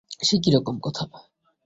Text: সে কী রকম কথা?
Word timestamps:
সে 0.21 0.35
কী 0.43 0.49
রকম 0.51 0.75
কথা? 0.81 1.03